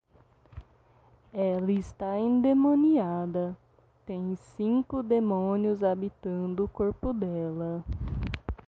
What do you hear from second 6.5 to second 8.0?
o corpo dela